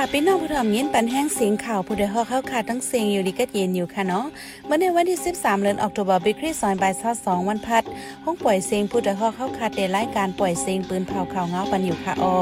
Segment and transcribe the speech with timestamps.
[0.00, 4.24] ค่ะพี่น้องผู้ทอมยินปันแห้งเสียงข่าวผู้ใดฮอกเข้าค่ะทั้งเสียงอยู่ดีก็เย็นอยู่ค่ะเนาะ
[4.66, 7.82] เมื่อในวันที่ 13เดือนออกตุลาบิคริสซอยบายซอสองวันพัด
[8.24, 12.36] ห้องปล่อยเสียงผู้ใดฮอกเข้าค่ะเดรายการปล่อยเสียงปืนเผาข่าวเงาปันอยู่ค่ะออ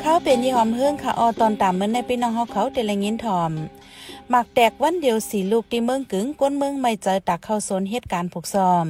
[0.00, 3.52] เขาเป็นยี่หอมเฮืองค่ะออตอนตามเมื่อในพี่น้องเฮาเขาเดลยินทอม
[4.30, 8.86] หมักแตกวันเดียวสีลูกที่เมืองกึ๋งก้นเมืองไม่เจอตักเข้าโซนเหตุการณ์ผูกซอม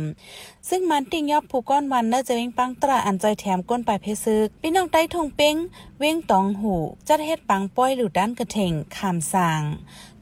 [0.69, 5.57] ซึ่งมันติ้งยอบผูกก้อนวันน่าจะเว้งปังตราอันใจแถมก้นไปเพซึกพี่น้องใต้ทงเป้ง
[5.99, 6.75] เว้งตองหู
[7.09, 9.63] จัดเฮ็ดปังป้อยหลุดด้านกระเถงขามสาง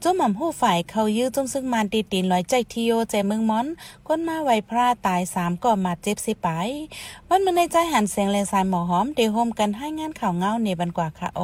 [0.01, 3.65] จ้หม่อมผู้ฝ่ายเขายื้อจมซึ่งมันตีตีนลอยใจทิโยใจเมืองม้อน
[4.07, 6.47] ก้นมาไวพระตายสามก่อมาเจ็บสิไป
[7.29, 11.41] วันมันในใจหันเสียงเลสายหมอหอมเดโฮมกันให้งานข่าวเงาในบันกว่าค่ะโอ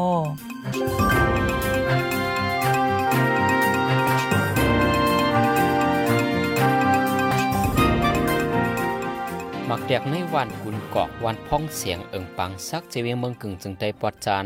[9.92, 14.46] มักแดกในวันกุนกอกวันพ้องเสียงเอิงปังซักเจเวียงเมืองกึ่งจึงได้ปอดจาน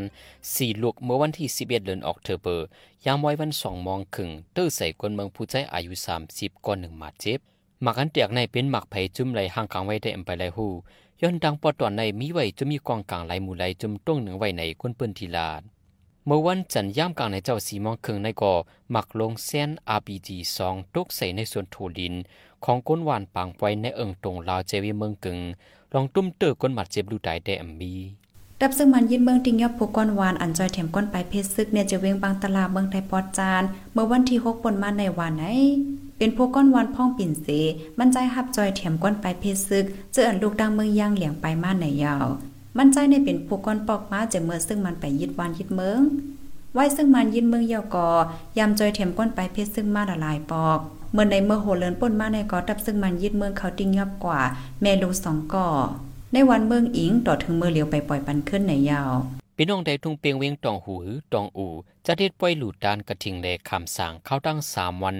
[0.55, 2.65] สี่ลูกเมื่อวันที่ 11 เดือนออกเทอเบอร์
[3.05, 5.93] ยามไว้วันสองมองครึ่งเตื้อใส่คนเมืองผู้ใจอายุ
[6.29, 7.39] 30ก่อนหนึ่งมาเจ็บ
[7.81, 10.67] หมักอันแตกในเป็นหมักไผ่จุ่มไหลห่างกลางไว้ได้อำไปไหลหู
[11.21, 15.63] ย้อนดังปอดตอนในมีไว้จะมีกองกลางไหลหมู่ไหลจุ่มต้งหนึ่งไว้ในคนเปิ้นทีลาด
[16.27, 18.53] เมื่อวันจันทร์ย่ามกลางในเจ้าสีมองครึ่งในก่อ
[18.95, 20.29] มักลงเส้น RPG
[20.65, 22.13] 2ตกใส่ในส่วนโถดิน
[22.65, 25.39] ของก้นหวานปางไว้ในเอิงตรงลาวเจวีเมืองกึง
[25.93, 27.93] ลองตุ้มเตอก้นหมัดเจ็บลูตายได้อำมี
[28.61, 35.45] ดับซึ่งมันยินเมืองติงยอบผูกก้อนวานอันจอยแถมก้อนไปเพชรซึกเนี่ยจะเวงบางตลาดเมืองไทยปอดจานเมื่อวันที่6ปนมาในวันไหน
[36.17, 37.47] เป็นพวกก้อนวานพ่องปิ่นเส
[37.97, 42.25] มันใจหับจอยแถมก้อนไปเพชรซึก เจออันลูกดังเมืองย่างเหลียงไปมาในยาว
[42.77, 46.01] มันใจในเป็นพวกก้อนปอกมาจะเมื่อซึ่งมันไปยึดวานยึดเมือง
[46.73, 48.09] ไว้ซึ่งมันยินเมืองเยาวกอ
[48.57, 50.79] ยามจอยแถมก้อนไปเพชรซึ่งมาละลายปอก
[51.13, 54.39] เมื่อในเมื่อโหเลินป่นมาในกอดับซึ่งมันยึดเมืองเขาติ้งยอบกว่า
[54.81, 55.67] แม่ลูสองก่อ
[56.33, 59.11] ในวันเมืองอิงต่อถึงเมื่อเหลียวไปปล่อยปันขึ้นในยาว
[59.55, 60.95] พี่น้องได้ทุ่งเปียงเวียงตองหู
[61.33, 61.67] ตองอู
[62.05, 65.17] จะเด็ดปล่อยหลูดดานกระทิงแลคำสางเข้าตั้งสามวัน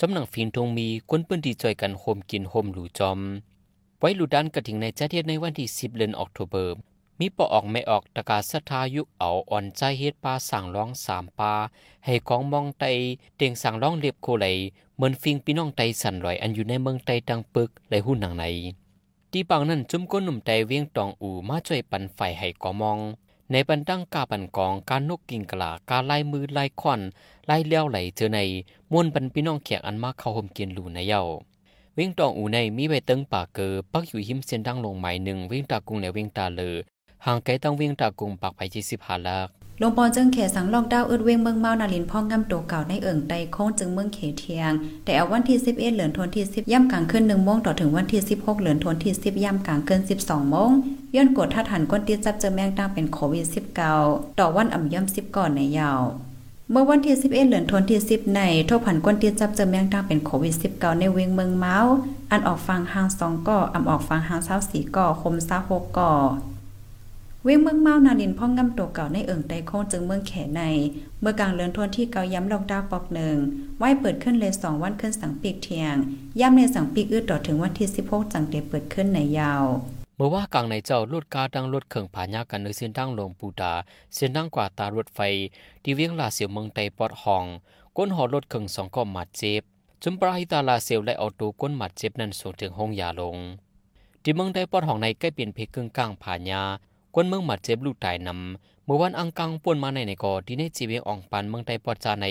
[0.00, 3.18] จำหนังฟินทงมีคนปื้นที่จอยกันโฮมกินโฮมหลูจอม
[4.00, 6.76] ไว้หลูดดานกระทิงในจะเด็ดในวันที่10เดือนออกโทเบอร์
[7.20, 11.52] มีปอออกไม่ออกตะกาศรัทธายุเอาอ่อนใจเฮ็ดปลาสั่งร้องสามปลา
[12.04, 12.84] ให้ของมองไต
[13.36, 14.46] เตียงสั่งร้องเรียบโคไหล
[14.96, 18.44] เหมือนฟิงพี่น้องไตสั่นลอยอันอยู่ในเมืองไตดังปึกไหลหุ่นหนังใน
[19.32, 22.98] ที่ปังนั้นจุ้มก้นหนุ่มไตเวียงตองอูมาช่วยปันไฟให้กอมอง
[23.50, 27.00] ในบันดังกาปันกองการนกกิงกลาการลายมือลายควัน
[27.48, 28.38] ลายเลี้ยวไหลเจอใน
[28.92, 31.22] มวนปันพี่น้องแขกอันมาเข้าห่มเกินหลูในเย้า
[31.94, 36.74] เวียงตองอูในมีใบเติงป่าเกอปักอยู่หิมเส้นดังลงหมายหนึ่งเวียงตากุงและเวียงตาเลอ
[37.26, 39.48] หางไกตั้งเวียงตากุงปากไผ่ยี่สิบหาลัก
[39.80, 44.72] ลงปอนจึงเขสังลอกดาวอึดเวงเมืองเมานาลินพ่องงำตัวเก่าในเอิ่งไตโค้งจึงเมืองเขเทียง
[45.04, 50.70] แต่เอาวันที่11เหลือนทวนที่10ย่ำกลางขึ้น1โมงต่อถึงวันที่ 16 เหลือนทวนที่ 10ย่ำกลางขึ้น12โมง
[51.14, 53.44] ย้อนกดท่าฐานก้นตีจับเจอแมงดังเป็นโควิด
[53.92, 56.00] 19ต่อวันอ่ำย่ำ10ก่อนในยาว
[56.70, 61.78] เมื่อวันที่ 11 เหลือนทวนที่ 10 ในทบผันก้นตีจับเจอแมงดังเป็นโควิด19ในเวงเมืองเมา
[62.30, 65.34] อันออกฟังหาง2ก่ออ่ำออกฟังหาง24ก่อคม
[65.66, 66.12] 26ก่อ
[67.48, 70.62] เวียงเมืองเมานาลินพ่องงำตัวเก่าในเอิ่งไตโค้งจึงเมืองแขใน
[71.20, 73.36] เมื่อกลางเลือนทวนที่เกาย้ำลอกดาวปอกหนึ่ง
[73.78, 75.94] ไหวเปิดขึ้นเลยสองวันขึ้นสังปีกเทียง
[76.40, 79.64] ย่ำในสังปีกอื้อต่อถึงวันที่16จังเตเปิดขึ้นในยาว
[80.16, 83.72] เมื่อว่ากลางในเจ้าลดกาดังลดเข่งผายากันในเส้นทางลงปูตา
[84.14, 85.20] เส้นทางกว่าตารถไฟ
[85.82, 87.44] ที่เวียงลาเสียวเมืองไตปอดห้อง
[87.96, 89.62] ก้นหอรถเข่งสองก็มัดเจ็บ
[90.02, 93.36] จุมปราหิตาลาเซลและเอาตัวก้นหมัดเจ็บนั้นส่งถึงห้องยาลง
[94.22, 96.62] ที่เมืองไตปอดห้องในใกล้เปลี่ยนเพกึ่งกลางผายา
[97.18, 102.26] ก้นเมืองหมัดเจ็บลูกตายนำเมื่อวันอังกังป่วนมาในในกอที่ในจีเวีอ่องปันเมืองไตปอจาใน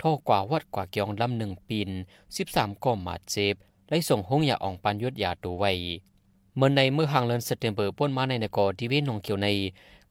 [0.00, 1.90] ท่อกว่าวัดกว่าเกียงลำหนึ่งปีน
[2.36, 3.54] สิบสามก็หมัดเจ็บ
[3.88, 5.72] ไล่ส่งห้องยาอ่องปันยดยาตัวไว้
[6.56, 9.48] เมื่อในเมื่อห่างเลินสเตมเบอร์ป้นมาในในกอที่เวนองเขียวใน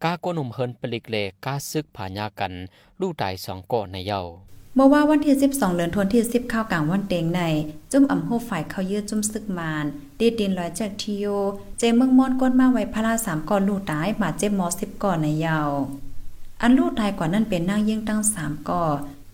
[0.03, 2.53] กาโกนุมเฮินปลิกเลกาซึกผายากัน
[2.99, 4.21] ลูกตายสองก่อในเย้า
[4.75, 7.41] เมื่อว่าวันที่ 12 เดือนทวนที่10ข้าวกลางวันเตงใน
[7.91, 9.85] จุ่มอ่ำโฮฝ่ายเขายืดจุ่มซึกมาน
[10.19, 11.25] ดีดินลอยจากทิโย
[11.79, 15.69] เจเมืองมอนก้นมาไว้พระราสามก่อนลูกตายมาเจ็บมอ10ก่อนในยาว
[16.61, 18.83] อันลูกตายกว่านั้นเป็นนางยิ่งตั้งสามก่อ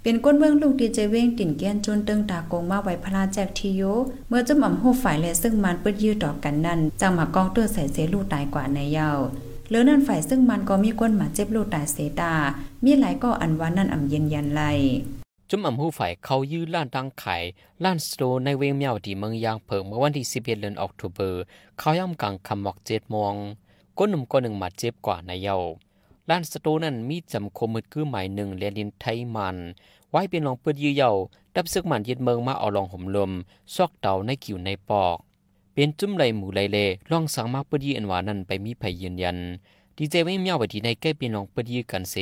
[0.03, 3.81] เป็นก้นเมืองลูกดีเจเว้งติ่นเกี้ยนจนตึงตากงมาไว้พระราแจกทิโย
[4.27, 9.19] เมื่อจุ่มอ่ำโฮฝ่ายและซึ่งมันปิดยืดต่อกันนั้นจังมากองตัวใส่เสลูกตายกว่าในยาว
[9.67, 12.33] เหลือนั่นฝ่ายซึ่งมันก็มีก้นหมาเจ็บลูกตายเสตา
[12.83, 14.63] มีหลายก็อันว่านั่นอ่ำเย็นยันไล
[15.51, 17.35] จุ่มอ่ำหูฝ่ายเขายื้อล้านตังไข่
[17.83, 21.41] ล้านสโตในเวงเมียวที่เมืองยางเพิงเมื่อวันที่11เดือนออกตุเบอร์
[21.77, 23.35] เขาย่ำกลางคำหมอกเจ็ดมอง
[23.97, 25.57] ก้นหนุ่มก้นหนึ่งมัดเจ็บกว่าในเยา
[26.29, 29.57] ล้านสโตนั้นมีจำคมมืดคือหมายหนึ่งเรียนดินไทยมัน
[30.11, 31.11] ไว้เป็นรองเปิดยื้อเยา
[31.55, 33.31] ดับซึกมันยึดเมืองมาเอาลองห่มลม
[33.75, 35.17] ซอกเต่าในขิวในปอก
[35.73, 36.77] เป็นจุ่มไหลหมูไหลเล
[37.11, 39.37] ล่องสังมาปดีอันวานั้นไปมีไผยืนยัน
[40.01, 42.15] ดีเจไม่มีเอาไว้ที่ในแก้พี่น้องปดีกันเส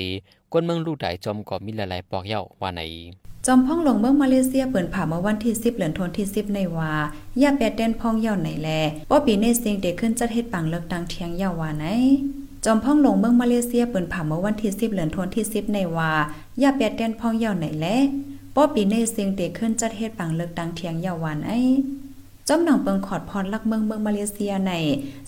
[0.51, 2.81] กวนเมืองลูกไดจอมก็มีหลายๆปอกเย้าว่าไหน
[3.45, 6.93] จอมพ่องลงเมืองมาเลเซียเปิดผ่าเมื่อวันที่ 10เหลือนทนที่ 10 ในว่า
[7.41, 8.69] ย่าแปดเต้นพ่องเย่าไหนแล
[9.09, 11.85] ป้อปีในเสียงเด็กขึ้นจัดเฮ็ดปังเลิกดังเทียงเย่าว่าไหน
[12.65, 16.11] จอมพ่องลงเมืองมาเลเซียเปิดผ่าเมื่อวันที่ 10เหลือนทนที่ 10 ในว่า
[16.61, 17.87] ย่าแปดเต้นพ่องเย่าไหนแล
[18.55, 21.49] ป้อปีในเสียงเด็กขึ้นจัดเฮ็ดปังเลิกดังเทียงเย่าว่าไหน
[22.49, 24.73] จอมหนังเปิงขอดพรลักเมืองเมืองมาเลเซียใน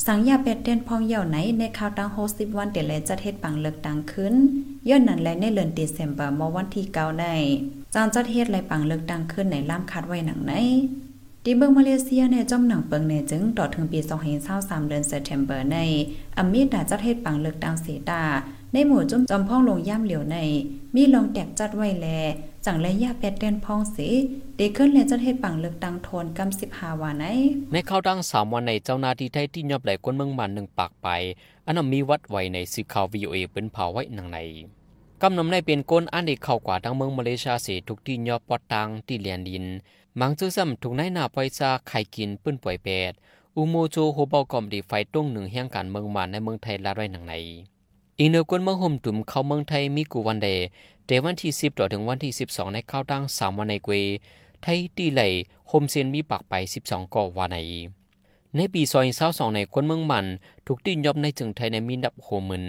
[0.06, 4.34] สังยาเป็ดเต้นพองเหย่าไหนในข่าวตังโฮสิบวันเดลจัดเฮ็ดปังเลิกดังขึ้น
[4.90, 7.36] ย้อนนั้นและในเดือนเดซ ember มวันที่9ได้
[7.94, 10.54] จานจัดเฮ็ดไรปังเลิกดังขึ้นในล่ามคาดไว้หนังไหน
[11.44, 14.00] ดีเมืองมาเลเซียในจอมหนังเปิงในจึงต่อถึงปี
[14.44, 15.80] 2023เดือนเซปเทมเบอร์ใน
[16.40, 18.22] อเมริกาจัดเฮ็ดปังเลิกดังเสตา
[18.74, 20.38] ในหมู่จุ่มจอมพ่องลงย่ำเหลียวใน
[20.96, 22.08] มีลองแตกจัดไว้แล
[22.66, 24.08] จังและยาแปดเดนพองสี
[24.58, 27.26] เด็กขึ้นเลยจัดเฮ็ดปังเลือกดังโทนกำสิบหาวันไหน
[27.72, 31.08] ในเข้าดังสามวันในเจ้านาที่ไทยที่ยอบไหลกวนเมืองมันหนึ่งปากไป
[31.66, 34.38] อันนั้นมีวัดไว้ในสื่อข่าววีโอเอเป็นเผาไว้หนังใน
[35.22, 39.66] กำนำในเป็นก้นอันเด็กเข้ากว่าดังเมืองมาเลเซียเสียทุกที่ยอบปอดตังที่เลียนดิน
[40.20, 43.12] มังจื้อซ้ำถูกนายนาไปซาไข่กินปื้นป่วยแปด
[43.56, 47.34] อุโมโจโฮเบากอมดีไฟต้งหนึ่งแห่งการเมืองมันในเมืองไทยลาไว้หนังใน
[48.22, 50.48] อีเนอร์กวนเมืองห่มตุ่มเข้าเมืองไทยมีกูวันเด
[51.06, 53.94] เดวันที่ 10ต่อถึงวันที่ 12 ในข้าวตั้ง3วันในเกว
[54.62, 55.22] ไทยตีไหล
[55.68, 56.54] โฮมเซียนมีปากไป
[56.86, 57.58] 12ก่อวันใน
[58.56, 60.26] ในปีซอยเศร้าสองในคนเมืองมัน
[60.66, 62.66] ถูกตีนยอบในจึงไทยในมีดับโฮมึน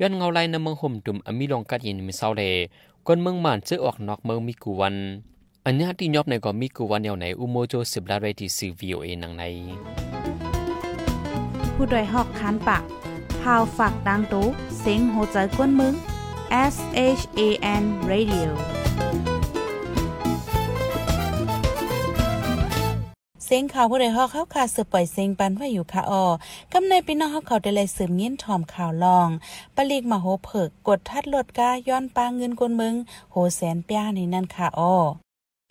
[0.00, 2.42] ย้อนเงาไลในเมืองห่มตุ่มอมีลองกัดยินมีเศร้าเล
[3.06, 4.96] คนเมืองมันซื้อออกนอกเมืองมีกูวัน
[5.64, 9.42] อันนี้ที่ยอบในก็มีกูวันเดียวในอุโมโจสิบลาเรที่ซีวีโอเอนังใน
[11.74, 12.84] ผู้โดยหอกคานปาก
[13.42, 14.46] พาวฝากดังตู้
[14.78, 15.94] เสียงโหใจกวนมึง
[16.72, 16.76] S
[17.18, 17.40] H A
[17.82, 18.50] N Radio
[23.44, 26.26] เสียงข่าวผู้ใดฮอกเข้าคาสืบปล่อยเสียงปันว่าอยู่ค่ะออ
[26.72, 29.28] กำในพี่น้องเขาได้เลยสืบเงี้ยนถอมข่าวลอง
[29.76, 32.94] ปลีกมาโหเผิกกดทัดลดกาย้อนปางเงินกวนมือง
[33.30, 34.94] โหแสนเปียในนั่นค่ะออ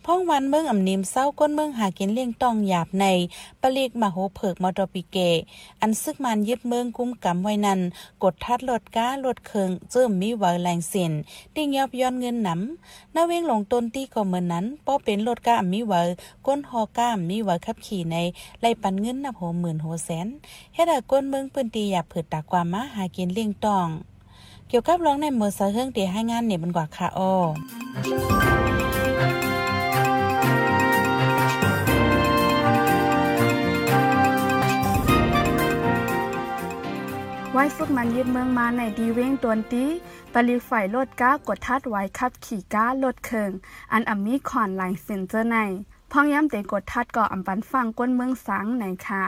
[0.06, 3.06] พ่องวันเมืองอ่ำนิมเศร้าก้นเมืองหากินเลี้ยงต้องหยาบใน
[3.60, 5.16] ปลีกมาโหเผิกมอตอปิเก
[5.80, 7.80] อันซึกมันยึดเมืองกุ้มกำไว้นั้น
[8.22, 11.12] กดทัดลดก้าลดเคิงเจิมมีไหวแรงสิน
[11.54, 15.94] ติ้งยอบย้อนเงินหนำนาเวงหลงต้นตี้ก็เหมือนนั้นป้อเป็นลดก้ามีไหว
[16.46, 18.16] ก้นหอก้ามมีไหวขับขี่ใน
[18.60, 20.26] ไล่ปันเงินนับโหหมื่นโหแสน
[20.74, 23.88] เฮ็ดให้ก้นเมืองปืนตีหยาบเผิดตากว่ามาหากินเลี้ยงต้อง
[24.68, 27.32] เกี่ยวกับร้องในเมื่อสะเฮืองเตีให้งานเนี่ยมันกว่าค่ะอ้อ
[37.54, 39.84] ไว้ฝึกมันยึดเมืองมาในดีเว้งตวนตี
[40.32, 43.50] ปลีไฟลดก้ากดทัดไว้ขับขี่ก้าลดเคิง
[43.92, 45.56] อันอัมมีคอนไลน์เซนเจอร์ใน
[46.12, 49.24] พองย้ำเตกดทัดก่ออำปันฟังก้นเมืองสังไหนค่ะ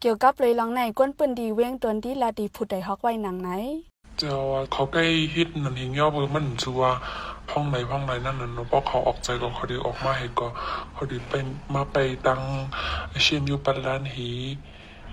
[0.00, 3.48] เกี่ยวกับเลยลองในก้นปืนดีเว้งตวนตีลาดีผุดไดฮอกไว้หนังไหน
[4.18, 4.34] เจ้า
[4.72, 6.82] เขาใกล้ฮิตนันเองย่อเบอร์มันชัว
[7.50, 10.46] ห้องไหนห้องไหนนั่นน่ะเนาะเพราะเขาออกใจก็เขาดีออกมาให้ก็
[10.92, 11.32] เขาดีไป
[11.74, 11.96] มาไป
[12.26, 12.40] ตัง
[13.22, 14.30] เชียนอยู่ปัลลานหี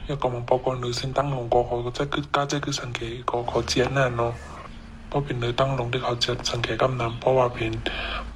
[0.08, 4.34] 一个网报告女性灯笼过后，即系家姐叫神奇个个节呢咯。
[5.10, 7.78] 嗰边女灯笼的后节神奇咁南波话边，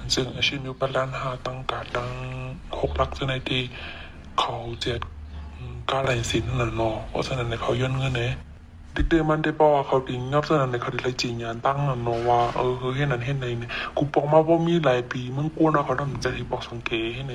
[0.07, 2.09] ซึ่งอาชีพอยู่บ้านห้าตั้งกาตั้ง
[2.79, 3.61] หกลักษณะที่
[4.39, 4.99] เขาเจ็ด
[5.89, 8.31] การไหลสินนั่นเนาะเพราะฉะนั้นเขาย้อนเงินเนี่ย
[8.96, 17.34] ดิเดมันได้บอกว่าเขาดิงยอบสนันในเขาดิเลยจีนยานตั้งนนว่าเออเห็นนั่นเห็นในเนี่ยกูบอกมาว่ามีหลายปีมึงกวนเขาทำใจที่บอกสังเกตให้ใน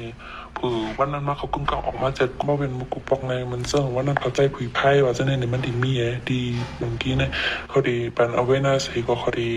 [0.57, 6.41] ผือวันนั้นมาเขากึ่งก็ออกมาเจ็ดก็เป็นมุกูปอกในมันเสื่อวันนั้นเขาใจผุยไพ่ว่าจะในเนี่ยมันดีมีเอดี
[6.77, 7.31] เมื่อกี้เนี่ย
[7.69, 9.51] เขาดีเป็นเอาไว้หน้าสีก็เขาดี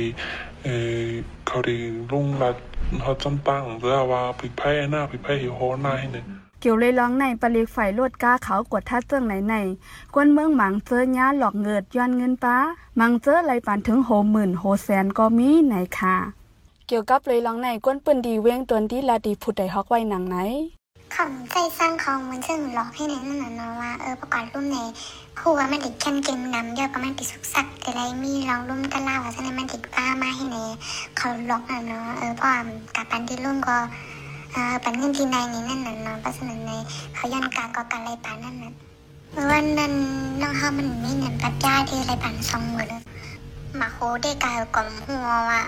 [0.64, 0.68] เอ
[1.02, 1.06] อ
[1.46, 1.76] เขาดี
[2.10, 2.56] ลุงรัด
[3.02, 6.26] เขาจำตั้งเพื่อว่าผุยไพ่หน้าผุยไพ่หิวโหหน้าให้เนี่ย
[6.60, 9.54] เกี่ยวเลยร้องในปลีกไฟลวดก้าเขากดท่าเจิงไหนใน
[10.14, 12.56] กวนเมืองหมังเจอญ่าหลอกเงิดย้อนเงินป้า
[13.00, 16.16] มังเจอไรปานถึงโหหมื่นโหแสนก็มีไหนค่ะ
[16.86, 20.36] เกี่ยวกับเลยร้องในกวนปืนดีเว้งตัวที่ลาดีผุดได้ฮอกไว้หนังไหน
[21.16, 24.76] คำใจสร้างของมันซึ่งหลอกให้ในนั่นน่ะว่าเออประกอบรุ่มใน
[25.38, 30.56] ครูว่ามันติดแค่เกมนำเยอะก็มันติดสุกสักแต่ไรมีลองรุ่มตะล่าว่าฉะนั้นมันติดป้ามาให้ใน
[31.16, 32.48] เขาหลอกอะเนาะเออพอ
[32.96, 33.76] กับปันที่รุ่มก็
[34.84, 36.70] ปันเงินที่ในนี่นั่นน่ะเนาะเพราะฉะนั้นใน
[37.14, 38.72] เขาย้อนการก็การไรปานนั่นน่ะ
[39.50, 39.92] วันนั้น
[40.40, 42.88] น้องเฮามันมีเงินปัจจัยที่ไรปานสองหมื่น
[43.80, 45.60] มาโคได้กายกลมหัวว่า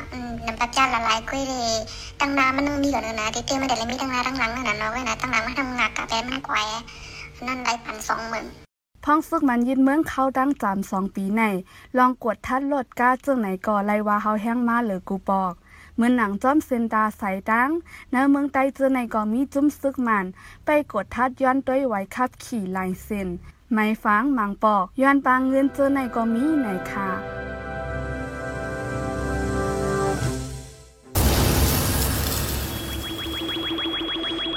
[0.46, 1.72] น้ำปัจจัยละลายกุ้ยเลย
[2.20, 6.56] ตั้งน้ำมันนึงมีก่อนนะที่เต้ไม่ได้เลยมีตั้งน้ำตั้งหลังนั่นเนาะเว้ยนะตั้งน้ำมันทำงานกับแบมันแกว
[7.46, 8.46] นั่นไรพันสองหมื่น
[9.04, 11.42] พ้องฝึกมันยินเมืองเข้าดั้งจามสองปีใน
[11.98, 15.52] ลองกวดทัดลดก้าจึงไหนก่อไรว่าเฮาแห้งมาหรือกูปอก
[15.94, 17.70] เหมือนหนังจ้อมเซนตาใสดัง
[18.12, 20.26] ในเมืองไต้เจอในก็มีจุ้มซึกมัน
[20.64, 23.28] ไปกดทัดย้อนต้วยไว้ขับขี่ลายเส้น
[23.72, 27.41] ไม้ฟางมังปอกย้อนปางเงินเจอในก็มีในค่ะ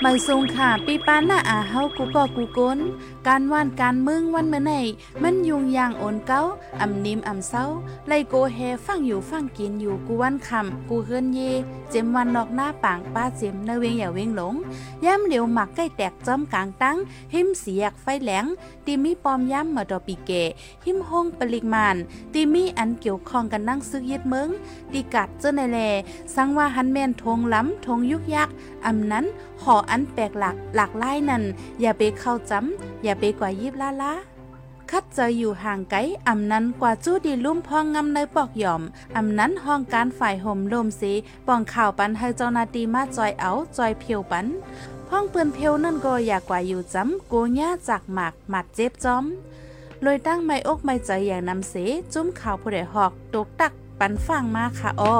[0.07, 2.79] ม่ทรงค่ะปีปานหน้าอาเฮากูก็กูก้น
[3.27, 4.73] การว่านการมึงวันเมื่อไหน
[5.23, 6.41] มันยุงยางโอนเก้า
[6.81, 7.65] อ่ำนิมอ่ำเศร้า
[8.07, 11.39] ไลโกเฮฟังอยู่ฟังกินอยู่กูวันคำกูเฮิรนเย
[11.89, 14.55] เจมวันนอกหน้าปางป้าเจมเนเวงอย่าเวงหลง
[15.05, 16.97] ย่ำเหลียวหมักใกล้แตกจอมกลางตั้ง
[17.33, 18.45] หิมเสียกไฟแหลง
[18.85, 20.31] ตีมีปอมย่ำมาดอปีเก
[20.85, 21.95] หิมห้องปริมาน
[22.33, 24.49] ตีมีอันเกี่ยวข้องกันนั่งซึกยึดเมือง
[24.93, 25.79] ตีกัดเจ้าในแล
[26.35, 28.49] สังว่าหันแม่นทงล้ำทงยุกยัก
[28.85, 29.25] อ่ำนั้น
[29.63, 31.43] หออันแปลกหลักหลากหลายนั่น
[31.81, 34.13] อย่าไปเข้าจำอย่าไปกว่ายิบล้าล้า
[34.91, 38.81] คัดเจออยู่ห่างไกลอำนั้นกว่าจู้ดีลุ่มพองงำในปอกหย่อม
[39.17, 41.11] อำนั้นห้องการฝ่ายห่มลมสี
[41.47, 44.45] ป้องข่าวปันให้เจ้านาตีมาจอยเอาจอยเพียวปัน
[45.11, 49.25] ห้องเปืนเพียวนั่นก็อยากกว่าอยู่จำโกญ่าจากหมากหมัดเจ็บจอม
[50.01, 51.73] เลยตั้งไม่อกไม่ใจอย่างนำเส
[52.13, 55.17] จุ้มข่าวผู้ใดหอกตกตักปันฟังมาค่ะอ้อ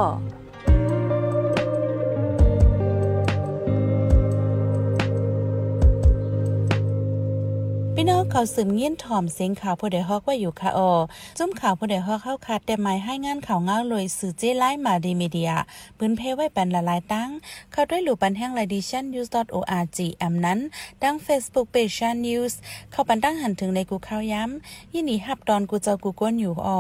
[7.97, 10.91] พี่น้องเขาสืมเงี้ยนถ่อมเสียงข่าวผู้ใดฮอกว่าอยู่ค่ะออ
[11.37, 15.51] จุ้มข่าวผู้ใดฮอกเข้าคัดแต่หมายให้งานข่าวเงาเลยสื่อเจไลมาดีมีเดีย
[15.97, 17.29] ปืนเพไว้เป็นละลายตั้ง
[17.71, 20.59] เข้าด้วยหลู่ปันแห้งไลดิชัน news.org แอมนั้น
[21.03, 22.53] ดัง Facebook page ชัน news
[22.91, 26.79] เข้าปันตั้งหันถึงในกูข่าวย้ำยี่หนี่ฮับตอนกูเจ้ากูก้นอยู่อ่อ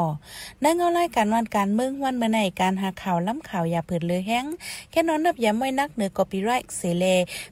[0.61, 4.45] ในเงาไล่การวันการเมืองวันเมื่อไหนการหาข่าวล้ำข่าวอย่าเผิดเลยแห้ง
[4.91, 7.05] แค่นอนนับย้ำไว้นักเหนือกอปีไรต์เสเล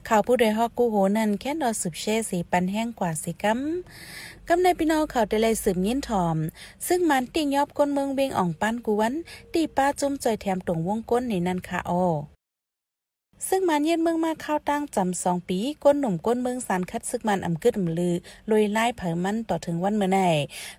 [0.08, 3.58] ข่าวผู้ใดฮอกกูโหนั่นแค่นอสืบเช่สีปันแห้งกว่าสิกัม
[4.48, 6.36] กำในพี่น้องเขาได้เลยสืบยินถอม
[6.88, 9.12] ซึ่งมันติ่งยอบก้นเมืองเวงอ่องปั้นกวน
[9.54, 12.04] ตีป้าจุ่มจอยแถมตรงวงก้นในนั้นค่ะอ้อ
[13.48, 18.14] ซึ่งมันเย็นเมืองมาเข้าตั้งจำสองปี ก้นหนุ่มก้นเมืองสารคัดซึกมันอำกึดอำลือ
[18.50, 20.20] ลอยไล่เผยมันต่อถึงวันเมื่อไหน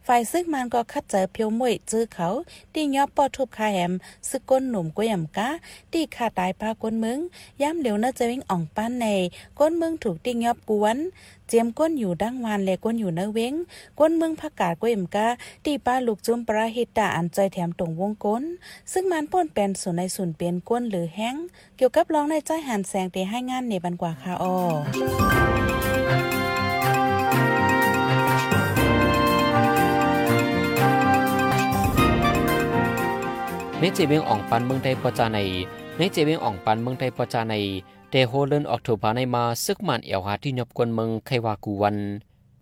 [0.08, 2.28] ฝ่ายซึกมันก็คัดเจอเพียวมวยจื้อเขา
[2.74, 3.92] ตียอบปอทุบคาแหม
[4.30, 5.50] ซึกก้นหนุ่มก็ยำกะ
[5.94, 7.20] ตีขาตายปาก้นเมือง
[7.62, 9.08] ย้ำเหลียวน่าจะวิ่งอ่องปั้นใน
[9.60, 10.98] ก้นเมืองถูกตียอบกวน
[11.48, 13.54] เจียมก้นอยู่ดั้งวานและก้นอยู่เนเว้ง
[14.00, 15.28] ก้นเมืองผักกาดก้ยมกา
[15.66, 18.44] ตีป้าลูกจุ่มปราหิตาอันใจแถมตรงวงก้น
[18.92, 21.36] ซึ่งมันป้นเป็นส่วนในส่วนเปลี่ยนก้นหรือแห้ง
[21.78, 24.56] เกี่ยวกับร้องในใจหันแสงเตให้งานในบันกว่าค่ะอ้อ
[33.80, 35.40] ในเจเวงอ่องปันเมืองไทยปอจาใน
[35.98, 37.56] ในเจเวงอ่องปันเมืองไทยปอจาใน
[38.16, 41.98] แต่โฮเลนออกโทพาในมาซึกมันเอวหาที่ยบกวนเมืองไควากูวัน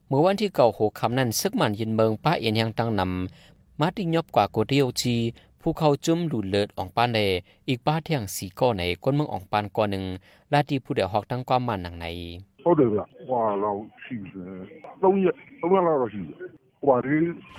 [0.08, 5.16] เมื่อวันที่เก่าโหคำนั้นซึกมันยินเมืองป้าเอียนยังตั้งนำมาที่ยบกว่าโกเดียวจี
[5.62, 7.20] ผู้เขาจุ่มหลุดเลิดอองปานเล
[7.68, 10.04] อีกป้าเที่ยงสีก้อนไนก้นเมืองอองปานก้อนหนึ่ง
[10.54, 12.06] ลาที่ผู้เดียวหอกตั้งความมันหนังไหน
[12.62, 12.90] เขาเดือด
[13.32, 13.72] ว่าเรา
[14.04, 14.32] ชีวิต
[15.00, 15.68] เราเนี่ยเรา
[16.00, 16.36] เราชีวิต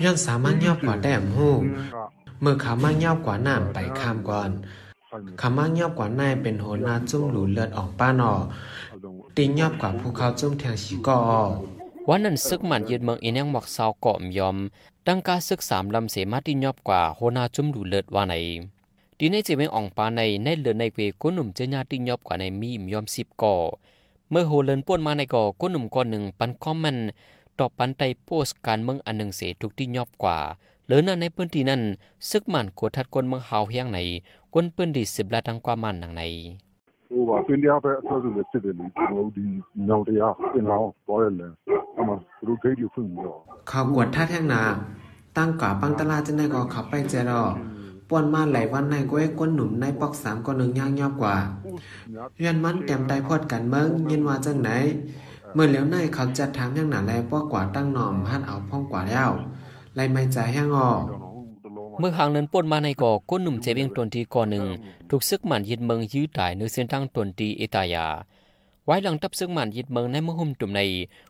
[0.05, 1.49] ยัอนสามารถยอบกว่าแต้มหู
[2.41, 4.51] เมื่อขามาเงบกว่าน้ำไปข้ามก่อน
[5.41, 8.33] คำว่ายอบกว่าในเป็นโหนาจุ้มหลูเลือดออกป้านอ
[9.37, 11.21] ตียอบกว่าภูเขาจุ้มแทงชีกอ
[12.09, 14.57] วันนั้นซึกมันยืดเมืองอินยังหมอกเศร้าเกาะมยอม
[15.07, 18.35] ดังการซึกสามลำเสมาที่ยอบกว่าโหนาจุ้มหลูเลือดว่าไหน
[19.19, 23.55] ดีในเจเมงอองปาในในเลือในเวก้นหนุ่มเจญาตียอบกว่าในมีมยอมสิบก่อ
[24.31, 26.99] เมื่อโฮเลินป่วนมาในก่อก้นหนุ่มก้อนหนึ่งปันคอมมัน
[27.59, 30.39] ตอบปันไตโพสการเมืองอันหนึ่งเสทุกที่ยอบกว่า
[30.87, 31.83] หรือนั้นในพื้นที่นั้น
[32.31, 33.99] ซึกมันกดทัดกนเมืองเฮาเฮียงไหน
[34.53, 36.23] กวนพื้นที่สิบละดังความมันหนังไหน
[37.31, 38.75] ว่าพื้นที่เอาไปตัวสุสิบเลย
[39.15, 39.47] เราดี
[39.89, 41.51] เราดีอ่เป็นเราปล่อยเลย
[41.97, 42.15] อามา
[42.47, 43.33] รู้เคยอยู่พึ่งเรา
[43.69, 44.63] เขากวดทัดแห่งนา
[45.37, 47.43] ตั้งกว่าปังตลาดจะได้ก็ขับไปเจรอ
[48.09, 51.37] ป่วนมาหลายวันในก้อยก้นหนุ่มในปอกสามก็หนึ่งย่างยอบกว่า
[52.37, 54.71] เรียนมันเต็มใจพอดกันเมืองยินว่าจังไหน
[55.55, 59.31] เมื่อแลี้วในเขาจัดทางย่างหนาแลป้อกว่าตั้งนอมหันเอาพ่องกว่าแล้ว
[59.95, 61.03] ไล่ไม่ใจแห้งออก
[61.99, 64.67] เมื่อหางเนินป่นมาในก่อก้นหนุ่มเจเบียงตนทีก่อหนึ่ง
[65.11, 68.07] ถูกซึกหมันยึดเมืองยื้อตายในเส้นทางตนตีเอตายา
[68.85, 70.81] ไว้หลังทับซึกหมันยึดเมืองในเมืองหุ่มตุ่มใน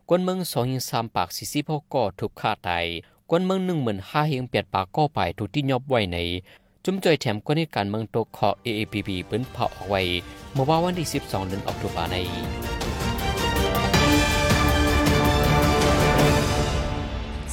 [0.08, 2.84] กวนเมืองสองยิงสามปากสี่สิบหกก่อถูกฆ่าตาย
[3.30, 6.18] กวนเมืองหนึ่งหมื่นห้าเฮงเปียดปากก่อไปถูกที่ยอบไว้ใน
[6.84, 10.00] จุ่มจ่อยแถมกวนในการเมืองตกขอ AAPP เปิ้นเผาออกไว้
[10.52, 12.16] เมื่อว่าวันที่12เดือนออกตุลาใน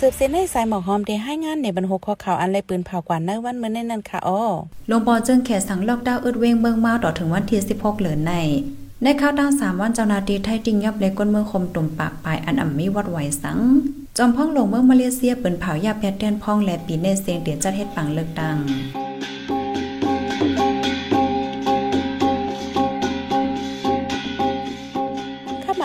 [0.03, 4.43] สืบเส้นให้สายหมอกหอมได้ให้งานในบรรหกข้อข่าวอันไรปืนเผากว่าในวันเมื่อในนั้นค่ะอ้อ
[4.89, 8.33] ลงปอจึงแขสังล็อกดาวน์อึดเวงเมืองมาต่อถึงวันที่16เหลือใน
[9.03, 13.59] ในข้าวตั้ง3วันเจ้านาทีไทยติงยับเล็กก้นเมืองคมตุ่มปากปลายอันอ่ำมิวัดไหวสัง
[14.17, 18.55] จอมพ้องลงเมืองมาเลเซียเปินเผายาแพทเตียนพ้องและปีเนเซียงเดียนจัดเฮ็ดปังเลือกตัง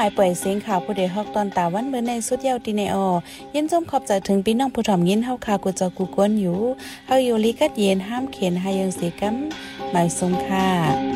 [0.06, 3.06] ายป่วยเสียงข่าวผู้ใดฮอกตอนตาวันเมื่อในสุดยาวตีในออ
[3.54, 6.58] ยินจมขอบใจถึงพี่น้องผู้ถ่อมยินเฮาคากูจอกูกวนอยู่
[7.06, 9.34] เฮาอยู่ลิกัดเย็นห้ามเข็นหายังเสียกัม
[9.90, 11.15] หมายสงค่ะ